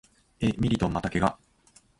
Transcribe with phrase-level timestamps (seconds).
[0.39, 1.37] え、ミリトンまた怪我？